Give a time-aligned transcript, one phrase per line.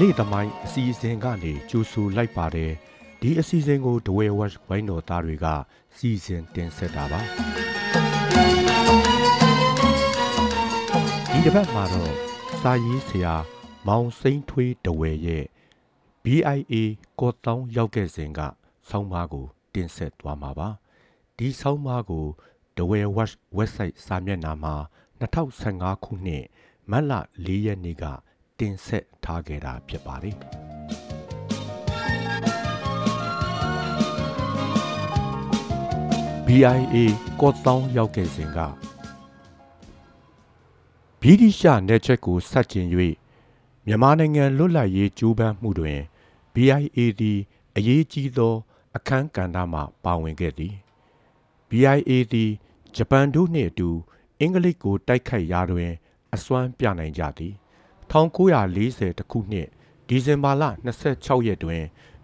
[0.00, 2.72] နေ့သမိုင်းအစီအစဉ်ကနေကြိုဆိုလိုက်ပါတယ်
[3.20, 5.46] ဒီအစီအစဉ်ကိုဒဝဲဝက်ဝိုင်းတော်သားတွေက
[5.96, 7.20] စီစဉ်တင်ဆက်တာပါ
[11.32, 12.12] ဒီတစ်ပတ်မှာတော့
[12.60, 13.34] စာရေးဆရာ
[13.86, 15.44] မောင်စိမ့်ထွေးဒဝဲရဲ့
[16.24, 16.74] BIA
[17.20, 18.40] ကော့တောင်းရောက်ခဲ့စဉ်က
[18.88, 20.68] ဆောင်းပါးကို တင်ဆက်သွားမှာပါ
[21.36, 22.26] ဒီဆောင်းပါးကို
[22.76, 24.74] ဒဝဲဝက် website စာမျက်နှာမှာ
[25.20, 26.44] 2015ခုနှစ်
[26.90, 27.12] မတ်လ
[27.44, 28.06] 4ရက်နေ့က
[28.58, 30.36] တင်ဆက်ထားခဲ့တာဖြစ်ပါတယ်။
[36.46, 36.96] BIA
[37.40, 38.58] ကော့တောင်းရောက်ခဲ့စဉ်က
[41.20, 42.86] ဗြိတိရှနယ်ချက်ကိုဆက်ကျင်၍
[43.86, 45.98] မြန်မာနိုင်ငံလွတ်လပ်ရေးကြိုးပမ်းမှုတွင်
[46.54, 47.38] BIA သည်
[47.76, 48.54] အရေးကြီးသော
[48.96, 50.74] အခန်းကဏ္ဍမှပါဝင်ခဲ့သည်
[51.68, 52.50] BIA သည်
[52.96, 53.90] ဂျပန်တို့နှင့်အတူ
[54.40, 55.92] အင်္ဂလိပ်ကိုတိုက်ခိုက်ရာတွင်
[56.34, 57.54] အစွမ်းပြနိုင်ကြသည်
[58.10, 59.68] 1940ခုနှစ်
[60.08, 60.64] ဒီဇင်ဘာလ
[61.04, 61.82] 26ရက်တွင်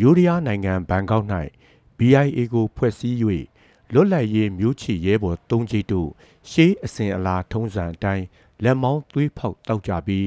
[0.00, 1.26] ယူရီးယားနိုင်ငံဘန်ကောက်၌
[1.98, 3.16] BIA ကိုဖွဲ့စည်း၍
[3.92, 6.08] လွတ်လပ်ရေးမျိုးချီရဲဘော်၃ကျိတ်တို့
[6.50, 8.24] ရှေးအစဉ်အလာထုံးစံအတိုင်း
[8.64, 10.26] လက်မောင်းသွေးဖောက်တောက်ကြပြီး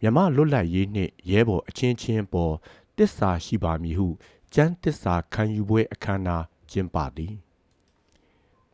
[0.00, 2.54] မြမလွတ်လပ်ရေးနှင့်ရဲဘော်အချင်းချင်းပေါ်
[2.96, 4.08] တစ္ဆာရှိပါမည်ဟု
[4.54, 7.34] ကျမ်းတစ္ဆာခံယူပွဲအခမ်းအနားကျင်းပသည်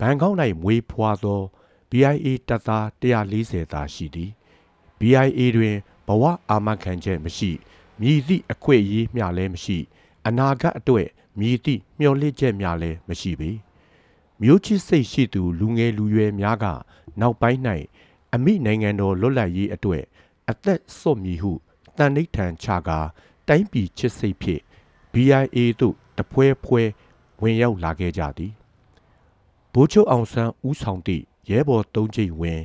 [0.00, 1.40] ဘန်ကောက်၌မွေးဖွားသော
[1.90, 2.84] BIA တပ်သား
[3.30, 4.30] 140သာရှိသည်
[4.98, 7.50] BIA တွင် ဘဝအာမခံချက်မရှိ
[8.00, 9.78] မြည်သည့်အခွင့်အရေးမျှလည်းမရှိ
[10.26, 13.50] အနာဂတ်အတွက်မြည်သည့်မျှော်လင့်ချက်များလည်းမရှိပေ
[14.40, 16.64] မျိုးချစ်စိတ်ရှိသူလူငယ်လူရွယ်များက
[17.20, 17.60] နောက်ပိုင်း၌
[18.34, 20.04] အမိနိုင်ငံတော်လွတ်လပ်ရေးအတွက်
[20.50, 21.52] အသက်စွန့်မည်ဟု
[21.96, 22.98] တန်ဋိဌာန်ချကာ
[23.48, 24.62] တိုင်းပြည်ချစ်စိတ်ဖြင့်
[25.12, 26.82] BIA သို့တပွဲဖွဲ
[27.42, 28.52] ဝင်ရောက်လာခဲ့ကြသည်
[29.72, 32.60] ဘိုးချုပ်အောင်ဆန်းဦးဆောင်သည့်ရဲဘော်သုံးကျိတ်ဝင်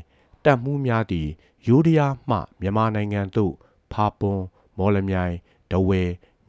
[0.46, 1.28] တပ်မှုများသည်
[1.68, 3.54] ယိုးဒယားမှမြန်မာနိုင်ငံသို့
[3.92, 4.42] ဖာပွန်
[4.78, 5.36] မော်လမြိုင်
[5.72, 6.04] ဒဝဲ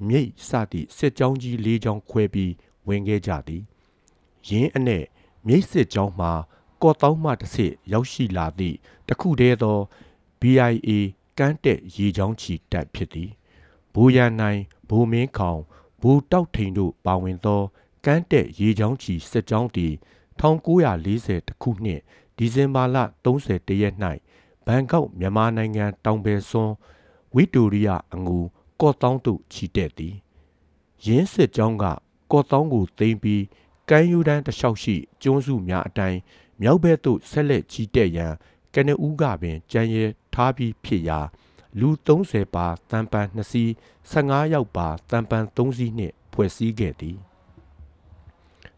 [0.09, 2.53] မြိတ်စသည့်စစ်ကြောင်းကြီး၄ကြောင်းခွဲပြီး
[2.89, 3.63] ဝင်ခဲ့ကြသည်
[4.49, 5.05] ရင်းအနဲ့
[5.47, 6.33] မြိတ်စစ်ကြောင်းမှာ
[6.83, 8.77] ကော့တောင်းမှတစ်ဆစ်ရောက်ရှိလာသည့်
[9.09, 9.79] တခုတည်းသော
[10.41, 10.91] BIA
[11.39, 13.31] ကမ်းတက်ရေချောင်းချီတက်ဖြစ်သည်
[13.95, 15.61] ဘူရန်နိုင်ဘူမင်းခေါင်
[16.01, 17.63] ဘူတောက်ထိန်တို့ပါဝင်သော
[18.05, 19.93] ကမ်းတက်ရေချောင်းချီစစ်ကြောင်းသည်
[20.41, 22.01] 1940ခုနှစ်
[22.43, 23.95] ဒီဇင်ဘာလ31ရက်၌
[24.67, 26.75] ဘန်ကောက်မြန်မာနိုင်ငံတောင်ပယ်စွန်း
[27.35, 28.39] ဝီတိုရီယာအငူ
[28.81, 30.15] ကော့တောင်းသို့ချီတက်သည်
[31.07, 31.85] ရင်းစစ်ကြောင်းက
[32.33, 33.45] ကော့တောင်းကိုသိမ်းပြီး
[33.89, 36.19] ကမ်းယူတန်းတလျှောက်ရှိကျွန်းစုများအတိုင်း
[36.61, 38.33] မြောက်ဘက်သို့ဆက်လက်ချီတက်ရန်
[38.75, 41.21] ကနဦးကပင်ကြံရဲထားပြီးဖြစ်ရာ
[41.81, 43.71] လူ30ပါတန်ပန်2စီး
[44.11, 47.17] 15ယောက်ပါတန်ပန်3စီးနှင့်ဖွဲ့စည်းခဲ့သည်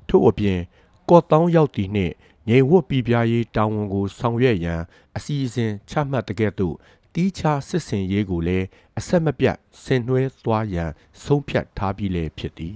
[0.09, 0.61] ထို့အပြင်
[1.09, 2.15] ကော့တောင်းရောက်သည့်နှင့်
[2.48, 4.82] ငြိမ်ဝတ်ပြပြရေးတာဝန်ကိုဆောင်ရွက်ရန်
[5.16, 6.76] အစီအစဉ်ချမှတ်တဲ့ကဲ့သို့
[7.14, 8.66] တီးခြားစစ်စင်ရေးကိုလည်း
[8.98, 10.91] အဆက်မပြတ်ဆင်နွှဲသွားရန်
[11.22, 12.75] ဆုံးဖြတ်ထားပြီးလည်းဖြစ်သည်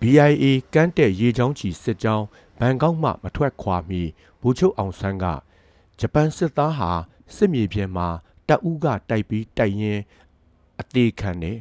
[0.00, 2.26] BIA ကမ်းတက်ရေချောင်းချီစစ်ကြောင်း
[2.58, 4.02] ဘန်ကောက်မှမထွက်ခွာမီ
[4.40, 5.24] ဘူချုပ်အောင်ဆန်းက
[5.98, 6.90] ဂျပန်စစ်သားဟာ
[7.34, 8.08] စစ်မြေပြင်မှာ
[8.48, 10.00] တပ်ဦးကတိုက်ပြီးတိုက်ရင်
[10.80, 11.58] အသေးခံတယ်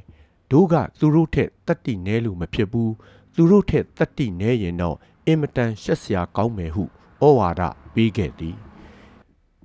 [0.51, 2.94] တို့ကသူတို့ထက်တက်တိနဲလို့မဖြစ်ဘူး
[3.35, 4.97] သူတို့ထက်တက်တိနဲရင်တော့
[5.28, 6.84] အင်မတန်ရှက်စရာကောင်းမယ်ဟု
[7.24, 7.62] ဩဝါဒ
[7.94, 8.56] ပေးခဲ့သည်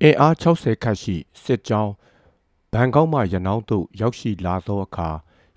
[0.01, 1.93] အင်အား60ခန့်ရှိစစ်ကြောင်း
[2.73, 5.09] ဘန်ကောက်မှရနောင်းသို့ရောက်ရှိလာသောအခါ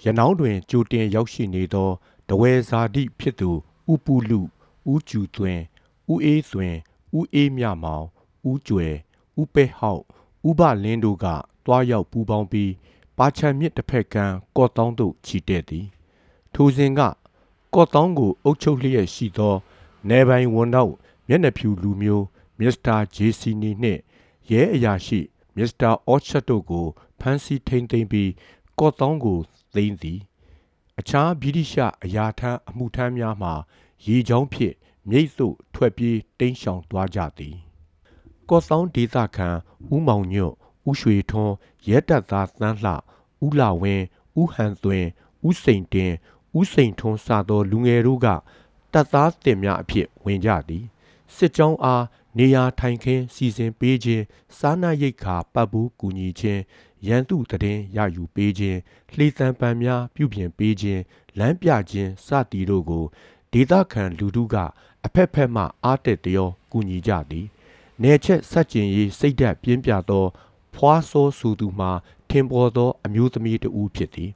[0.05, 1.91] ရနောင်းတွင်ကြိုတင်ရောက်ရှိနေသော
[2.29, 3.51] တဝဲဇာတိဖြစ်သူ
[3.93, 4.41] ဥပုလူ
[4.93, 5.63] ဥကျူသွင်း
[6.13, 6.77] ဥအေးသွင်း
[7.19, 8.05] ဥအေးမြမောင်
[8.51, 8.95] ဥကျွယ်
[9.41, 10.03] ဥပဲဟောက်
[10.49, 11.27] ဥပလင်းတို့က
[11.65, 12.73] တွားရောက်ပူပေါင်းပြီး
[13.19, 15.87] ပါချံမြစ်တစ်ဖက်ကမ်းကော့တောင်းသို့ခြိတက်သည်
[16.55, 17.01] ထိုစဉ်က
[17.75, 19.55] ကော့တောင်းကိုအုပ်ချုပ်လျက်ရှိသော
[20.09, 20.93] နေပိုင်ဝန်တော့
[21.29, 22.25] မျက်နှာဖြူလူမျိုး
[22.61, 24.01] မစ္စတာဂျေစီနီနှင့်
[24.51, 25.21] ရဲအရာရှိ
[25.57, 26.87] မစ္စတာအော့ချက်တို့ကို
[27.21, 28.31] ဖမ်းဆီးထိန်းသိမ်းပြီး
[28.79, 29.39] ကော့တောင်းကို
[29.75, 30.21] သိမ်းသည်
[30.99, 33.51] အခြားဗြိတိရှအရာထမ်းအမှုထမ်းများမှ
[34.07, 34.75] ရေချောင်းဖြင့်
[35.11, 37.57] မြိတ်သို့ထွက်ပြေးတိမ်းရှောင်သွားကြသည်
[38.49, 39.49] ကော့တောင်းဒေသခံ
[39.93, 40.55] ဦးမောင်ညွတ်
[40.89, 41.55] ဦးရွှေထွန်း
[41.89, 42.93] ရဲတပ်သားသန်းလှ
[43.45, 44.05] ဦးလာဝင်း
[44.41, 45.09] ဦးဟန်သွင်း
[45.49, 46.13] ဦးစိန်တင်
[46.59, 48.27] ဦးစိန်ထွန်းစသောလူငယ်တို့က
[48.95, 50.85] တပ်သားတင်များအဖြစ်ဝင်ကြသည်
[51.37, 52.05] စစ်ကြောင်းအား
[52.39, 54.25] နေရာထိုင်ခင်းစီစဉ်ပေးခြင်း
[54.59, 56.63] စားနပ်ရိက္ခာပတ်ဘူးကူညီခြင်း
[57.07, 58.79] ရန်သူတည်ရယူပေးခြင်း
[59.15, 61.03] လှေတံပံများပြုပြင်ပေးခြင်း
[61.39, 63.05] လမ်းပြခြင်းစသည်တို့ကို
[63.53, 64.57] ဒေသခံလူထုက
[65.05, 67.47] အဖက်ဖက်မှအားတက်တရောကူညီကြသည်
[68.03, 70.27] နယ်ချက်ဆက်ကျင်ရေးစိတ်ဓာတ်ပြင်းပြသော
[70.75, 71.91] ဖွာစောစုသူမှာ
[72.31, 74.31] ထင်ပေါ်သောအမျိုးသမီးတဦးဖြစ်သည်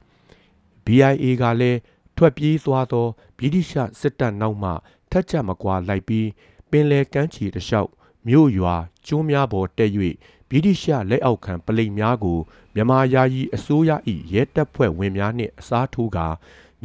[0.85, 1.79] BIA ကလည်း
[2.21, 3.07] ထွက်ပြေးသွားသော
[3.37, 4.71] ဗြိတိရှစစ်တပ်နောက်မှ
[5.11, 6.27] ထက်ချက်မကွာလိုက်ပြီး
[6.69, 7.89] ပင်လယ်ကမ်းခြေတလျှောက်
[8.27, 8.75] မြို့ရွာ
[9.07, 9.91] ကျွန်းများပေါ်တက်၍
[10.49, 12.39] ဗြိတိရှလက်အောက်ခံပလိတ်များကို
[12.73, 13.91] မြန်မာယာယီအစိုးရ၏
[14.33, 16.27] ရဲတပ်ဖွဲ့ဝင်များနှင့်အစားထိုးကာ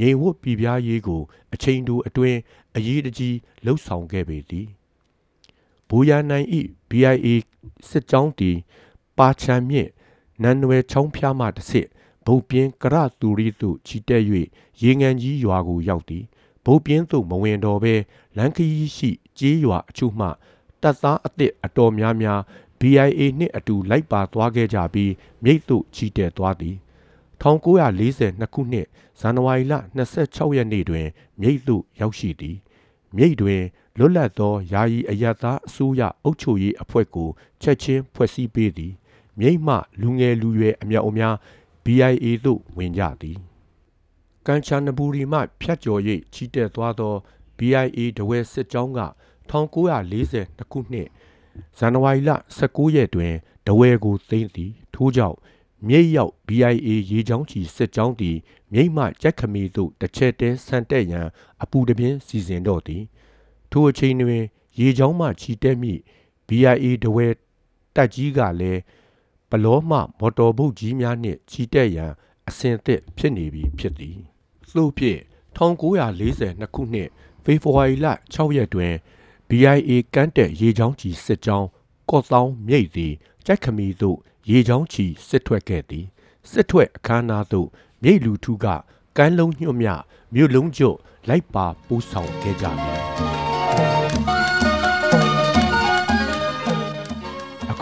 [0.00, 1.22] ငြိမ်ဝတ်ပြည်ပြားရေးကို
[1.54, 2.38] အချိန်တိုအတွင်း
[2.76, 4.66] အရေးတကြီးလှုပ်ဆောင်ခဲ့ပေသည်
[5.88, 6.46] ဘူရန်နိုင်၏
[6.90, 7.28] BIA
[7.88, 8.50] စစ်ကြောင်းတီ
[9.19, 9.90] ပါချံမြင့်
[10.42, 11.88] နန်နွယ်ချောင်းဖျားမှတစ်စစ်
[12.26, 14.23] ဗုတ်ပြင်းကရတူရီသို့ချီတက်၍
[14.82, 16.25] ရေငန်ကြီးရွာကိုရောက်သည်
[16.65, 17.94] ဗုတ်ပြင်းသို့မဝင်တော့ဘဲ
[18.37, 18.67] လန်ခီ
[18.97, 20.26] ရှိကြေးရွာအချို့မှ
[20.82, 22.41] တပ်သားအသစ်အတော်များများ
[22.81, 25.12] BIA နှင့်အတူလိုက်ပါသွားခဲ့ကြပြီး
[25.44, 26.76] မြိတ်သို့ချီတက်သွားသည်
[27.41, 28.87] 1942ခုနှစ်
[29.20, 29.75] ဇန်နဝါရီလ
[30.15, 31.06] 26ရက်နေ့တွင်
[31.41, 32.56] မြိတ်သို့ရောက်ရှိသည်
[33.17, 33.62] မြိတ်တွင်
[33.99, 37.29] လွတ်လပ်သောယာယီအယက်သားအစိုးရအုပ်ချုပ်ရေးအဖွဲ့ကို
[37.62, 38.93] ချက်ချင်းဖွဲ့စည်းပေးသည်
[39.38, 41.35] မြိတ်မှလူငယ်လူရွယ်အမြောက်အများ
[41.84, 43.38] BIA သို့ဝင်ကြသည်
[44.46, 46.00] ကန်ချာနဘူရီမှဖြတ်ကျော်၍
[46.32, 47.14] ချီတက်သွားသော
[47.58, 49.00] BIA တဝဲစစ်ကြောင်းက
[49.50, 51.08] 1942ခုနှစ်
[51.78, 53.34] ဇန်နဝါရီလ19ရက်တွင်
[53.66, 55.38] တဝဲကိုသိမ်းသည်ထို့ကြောင့်
[55.88, 58.36] မြိတ်ရောက် BIA ရေချောင်းချီစစ်ကြောင်းသည်
[58.72, 61.28] မြိတ်မှကြက်ခမီသို့တစ်ချက်တည်းဆန်တက်ရန်
[61.62, 63.02] အပူတပြင်းစီစဉ်တော့သည်
[63.70, 64.44] ထိုအချိန်တွင်
[64.78, 65.92] ရေချောင်းမှချီတက်မိ
[66.48, 67.26] BIA တဝဲ
[67.94, 68.81] တက်ကြီးကလည်း
[69.55, 72.12] ပလောမှမော်တော်ဘုတ်ကြီးများနှင့်ချီတက်ရန်
[72.49, 74.19] အဆင်သင့်ဖြစ်နေပြီဖြစ်သည်
[74.75, 75.21] သို့ဖြင့်
[75.56, 77.09] 1942ခုနှစ်
[77.45, 78.95] ဖေဖော်ဝါရီလ6ရက်တွင်
[79.49, 81.69] BIA ကမ်းတက်ရေချောင်းချီစစ်ကြောင်း
[82.11, 83.12] ကော့တောင်းမြိတ်သည်
[83.47, 84.19] ကြက်ခမီသို့
[84.51, 86.06] ရေချောင်းချီစစ်ထွက်ခဲ့သည်
[86.51, 87.69] စစ်ထွက်အခမ်းအနားသို့
[88.03, 88.67] မြိတ်လူထုက
[89.17, 89.89] ကမ်းလုံးညွတ်မြ
[90.35, 90.97] မြို့လုံးကျွတ်
[91.29, 93.05] လိုက်ပါပူးဆောင်ခဲ့ကြသည်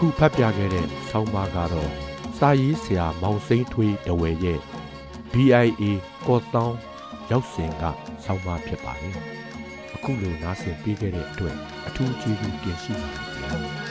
[0.04, 1.90] ခုဖတ်ပြခဲ့တဲ့ဆောင်းပါးကတော့
[2.38, 4.60] စာရေးဆရာမောင်စိမ့်ထွေးတဝဲရဲ့
[5.32, 5.82] BIA
[6.26, 6.76] ကော့တောင်း
[7.31, 7.84] ရောက်စဉ်က
[8.25, 9.16] ဆောင်းပါးဖြစ်ပါတယ်
[9.94, 11.56] အခုလိုနားဆင်ပေးခဲ့တဲ့အတွက်
[11.87, 13.81] အထူးကျေးဇူးတင်ရှိပါတယ်ခင်ဗျာ